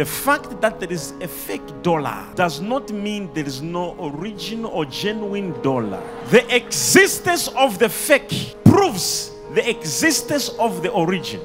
The 0.00 0.06
fact 0.06 0.62
that 0.62 0.80
there 0.80 0.90
is 0.90 1.12
a 1.20 1.28
fake 1.28 1.82
dollar 1.82 2.24
does 2.34 2.62
not 2.62 2.90
mean 2.90 3.28
there 3.34 3.44
is 3.44 3.60
no 3.60 3.94
original 4.00 4.70
or 4.70 4.86
genuine 4.86 5.52
dollar. 5.60 6.02
The 6.30 6.42
existence 6.56 7.48
of 7.48 7.78
the 7.78 7.90
fake 7.90 8.56
proves 8.64 9.30
the 9.52 9.68
existence 9.68 10.48
of 10.58 10.82
the 10.82 10.88
origin. 10.88 11.42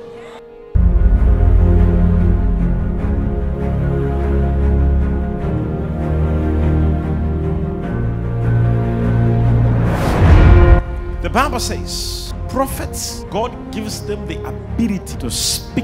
The 11.22 11.30
Bible 11.30 11.60
says, 11.60 12.25
prophets, 12.56 13.26
God 13.32 13.52
gives 13.74 14.00
them 14.06 14.26
the 14.28 14.42
ability 14.48 15.18
to 15.18 15.30
speak 15.30 15.84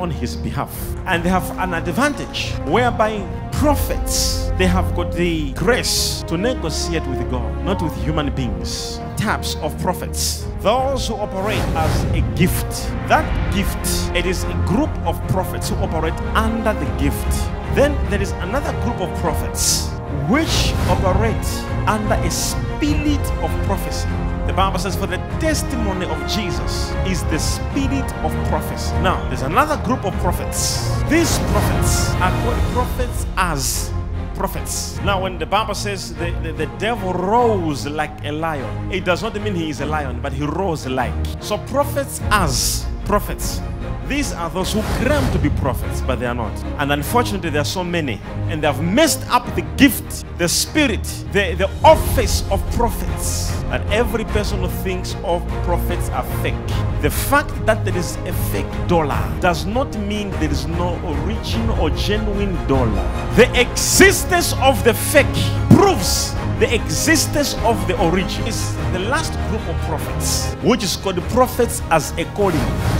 on 0.00 0.10
his 0.10 0.34
behalf. 0.34 0.74
And 1.06 1.22
they 1.22 1.28
have 1.28 1.48
an 1.60 1.74
advantage 1.74 2.54
whereby 2.66 3.22
prophets, 3.52 4.50
they 4.58 4.66
have 4.66 4.96
got 4.96 5.12
the 5.12 5.52
grace 5.52 6.24
to 6.26 6.36
negotiate 6.36 7.06
with 7.06 7.30
God, 7.30 7.64
not 7.64 7.80
with 7.80 7.94
human 8.02 8.34
beings. 8.34 8.98
Types 9.16 9.54
of 9.62 9.80
prophets. 9.80 10.44
Those 10.58 11.06
who 11.06 11.14
operate 11.14 11.62
as 11.76 12.02
a 12.06 12.20
gift. 12.34 12.68
That 13.06 13.54
gift, 13.54 13.86
it 14.16 14.26
is 14.26 14.42
a 14.42 14.54
group 14.66 14.90
of 15.06 15.16
prophets 15.28 15.68
who 15.68 15.76
operate 15.76 16.18
under 16.34 16.72
the 16.72 16.90
gift. 16.98 17.30
Then 17.76 17.94
there 18.10 18.20
is 18.20 18.32
another 18.42 18.72
group 18.82 19.00
of 19.00 19.16
prophets 19.20 19.86
which 20.28 20.72
operate 20.90 21.46
under 21.86 22.14
a 22.14 22.30
spirit 22.32 22.67
of 22.82 23.50
prophecy. 23.66 24.08
The 24.46 24.52
Bible 24.52 24.78
says, 24.78 24.94
For 24.94 25.06
the 25.06 25.16
testimony 25.40 26.06
of 26.06 26.18
Jesus 26.28 26.92
is 27.06 27.24
the 27.24 27.38
spirit 27.38 28.06
of 28.24 28.32
prophecy. 28.48 28.92
Now, 29.00 29.26
there's 29.28 29.42
another 29.42 29.76
group 29.84 30.04
of 30.04 30.14
prophets. 30.20 30.88
These 31.10 31.38
prophets 31.50 32.10
are 32.14 32.30
called 32.42 32.72
prophets 32.72 33.26
as 33.36 33.92
prophets. 34.34 34.96
Now, 35.00 35.20
when 35.22 35.38
the 35.38 35.46
Bible 35.46 35.74
says 35.74 36.14
the, 36.14 36.30
the, 36.42 36.52
the 36.52 36.66
devil 36.78 37.12
rose 37.12 37.86
like 37.86 38.24
a 38.24 38.30
lion, 38.30 38.92
it 38.92 39.04
does 39.04 39.22
not 39.22 39.34
mean 39.40 39.56
he 39.56 39.70
is 39.70 39.80
a 39.80 39.86
lion, 39.86 40.20
but 40.22 40.32
he 40.32 40.44
rose 40.44 40.86
like. 40.86 41.12
So, 41.40 41.58
prophets 41.66 42.20
as 42.30 42.86
prophets 43.08 43.60
these 44.08 44.32
are 44.32 44.48
those 44.48 44.72
who 44.72 44.80
claim 45.04 45.30
to 45.32 45.38
be 45.38 45.50
prophets, 45.50 46.00
but 46.00 46.18
they 46.18 46.24
are 46.24 46.34
not. 46.34 46.56
And 46.78 46.90
unfortunately, 46.92 47.50
there 47.50 47.60
are 47.60 47.64
so 47.64 47.84
many. 47.84 48.18
And 48.48 48.62
they 48.62 48.66
have 48.66 48.82
messed 48.82 49.22
up 49.28 49.44
the 49.54 49.60
gift, 49.76 50.24
the 50.38 50.48
spirit, 50.48 51.02
the, 51.32 51.54
the 51.58 51.70
office 51.84 52.42
of 52.50 52.64
prophets. 52.72 53.52
And 53.64 53.84
every 53.92 54.24
person 54.24 54.60
who 54.60 54.68
thinks 54.82 55.14
of 55.24 55.46
prophets 55.64 56.08
are 56.08 56.24
fake. 56.42 56.54
The 57.02 57.10
fact 57.10 57.50
that 57.66 57.84
there 57.84 57.96
is 57.98 58.16
a 58.24 58.32
fake 58.50 58.88
dollar 58.88 59.20
does 59.40 59.66
not 59.66 59.94
mean 59.98 60.30
there 60.40 60.50
is 60.50 60.66
no 60.66 60.96
original 61.26 61.78
or 61.78 61.90
genuine 61.90 62.54
dollar. 62.66 63.04
The 63.36 63.46
existence 63.60 64.54
of 64.54 64.82
the 64.84 64.94
fake 64.94 65.26
proves 65.68 66.34
the 66.58 66.74
existence 66.74 67.54
of 67.62 67.86
the 67.86 67.96
origin 68.02 68.44
It's 68.44 68.72
the 68.92 68.98
last 68.98 69.32
group 69.48 69.62
of 69.68 69.76
prophets 69.82 70.54
which 70.64 70.82
is 70.82 70.96
called 70.96 71.22
prophets 71.30 71.82
as 71.90 72.10
a 72.18 72.24
calling 72.34 72.58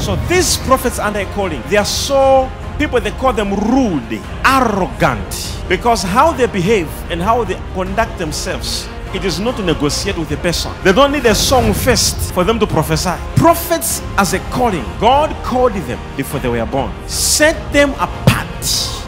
so 0.08 0.16
these 0.26 0.56
prophets 0.64 0.98
under 0.98 1.20
a 1.20 1.26
calling 1.34 1.60
they 1.68 1.76
are 1.76 1.84
so 1.84 2.50
people 2.78 2.98
they 2.98 3.10
call 3.10 3.30
them 3.30 3.52
rude 3.52 4.18
arrogant 4.42 5.60
because 5.68 6.02
how 6.02 6.32
they 6.32 6.46
behave 6.46 6.88
and 7.10 7.20
how 7.20 7.44
they 7.44 7.60
conduct 7.74 8.16
themselves 8.16 8.88
it 9.12 9.22
is 9.26 9.38
not 9.38 9.56
to 9.56 9.62
negotiate 9.62 10.18
with 10.18 10.30
a 10.32 10.36
person. 10.36 10.70
They 10.84 10.92
don't 10.92 11.12
need 11.12 11.24
a 11.24 11.34
song 11.34 11.72
first 11.72 12.34
for 12.34 12.44
them 12.44 12.58
to 12.58 12.66
prophesy. 12.66 13.16
Prophets, 13.36 14.02
as 14.18 14.34
a 14.34 14.38
calling, 14.50 14.84
God 15.00 15.34
called 15.44 15.72
them 15.72 15.98
before 16.14 16.40
they 16.40 16.48
were 16.50 16.66
born, 16.66 16.92
set 17.08 17.56
them 17.72 17.92
apart. 17.92 18.60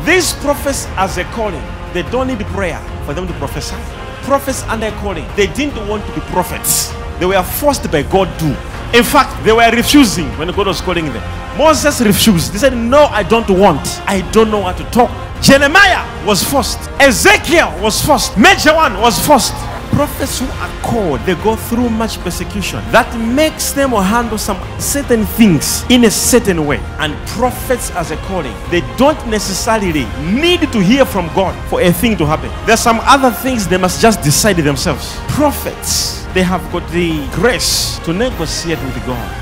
These 0.07 0.33
prophets, 0.41 0.87
as 0.97 1.19
a 1.19 1.25
calling, 1.25 1.63
they 1.93 2.03
don't 2.05 2.29
need 2.29 2.41
prayer 2.47 2.79
for 3.05 3.13
them 3.13 3.27
to 3.27 3.33
prophesy. 3.35 3.77
Prophets 4.23 4.63
under 4.65 4.91
calling, 5.03 5.27
they 5.37 5.49
didn't 5.49 5.87
want 5.87 6.05
to 6.07 6.15
be 6.15 6.21
prophets. 6.33 6.95
They 7.19 7.27
were 7.27 7.43
forced 7.43 7.91
by 7.91 8.03
God 8.03 8.27
to. 8.41 8.70
In 8.93 9.05
fact, 9.05 9.45
they 9.45 9.53
were 9.53 9.71
refusing 9.71 10.27
when 10.39 10.49
God 10.49 10.67
was 10.67 10.81
calling 10.81 11.07
them. 11.07 11.23
Moses 11.57 12.01
refused. 12.01 12.53
He 12.53 12.59
said, 12.59 12.75
No, 12.75 13.05
I 13.05 13.23
don't 13.23 13.49
want. 13.51 13.87
I 14.07 14.29
don't 14.33 14.51
know 14.51 14.63
how 14.63 14.73
to 14.73 14.85
talk. 14.91 15.11
Jeremiah 15.43 16.05
was 16.27 16.43
first. 16.43 16.79
Ezekiel 17.01 17.73
was 17.81 18.05
first. 18.05 18.37
Major 18.37 18.75
one 18.75 18.99
was 19.01 19.19
forced. 19.27 19.55
Prophets 20.01 20.39
who 20.39 20.47
are 20.47 20.81
called, 20.81 21.21
they 21.27 21.35
go 21.45 21.57
through 21.57 21.91
much 21.91 22.19
persecution. 22.21 22.83
That 22.91 23.15
makes 23.19 23.73
them 23.73 23.91
handle 23.91 24.39
some 24.39 24.57
certain 24.81 25.27
things 25.27 25.85
in 25.91 26.05
a 26.05 26.11
certain 26.11 26.65
way. 26.65 26.79
And 26.99 27.15
prophets, 27.29 27.91
as 27.91 28.11
a 28.11 28.17
calling, 28.25 28.57
they 28.71 28.81
don't 28.97 29.21
necessarily 29.27 30.07
need 30.23 30.73
to 30.73 30.81
hear 30.81 31.05
from 31.05 31.27
God 31.35 31.55
for 31.69 31.83
a 31.83 31.93
thing 31.93 32.17
to 32.17 32.25
happen. 32.25 32.51
There's 32.65 32.81
some 32.81 32.99
other 33.01 33.31
things 33.31 33.69
they 33.69 33.77
must 33.77 34.01
just 34.01 34.23
decide 34.23 34.57
themselves. 34.57 35.19
Prophets, 35.29 36.25
they 36.33 36.45
have 36.45 36.63
got 36.73 36.91
the 36.93 37.29
grace 37.33 37.99
to 38.07 38.15
negotiate 38.15 38.83
with 38.83 39.05
God. 39.05 39.40